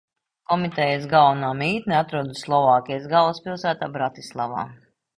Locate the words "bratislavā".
3.99-4.69